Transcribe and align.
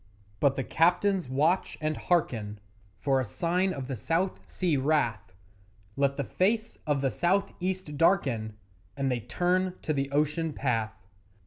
But 0.39 0.55
the 0.55 0.63
captains 0.63 1.29
watch 1.29 1.77
and 1.79 1.95
hearken 1.95 2.59
For 2.97 3.19
a 3.19 3.23
sign 3.23 3.71
of 3.71 3.87
the 3.87 3.95
South 3.95 4.39
Sea 4.49 4.75
wrath 4.75 5.31
Let 5.95 6.17
the 6.17 6.23
face 6.23 6.79
of 6.87 7.01
the 7.01 7.11
South 7.11 7.53
east 7.59 7.97
darken, 7.99 8.57
And 8.97 9.11
they 9.11 9.19
turn 9.19 9.75
to 9.83 9.93
the 9.93 10.09
ocean 10.09 10.53
path. 10.53 11.05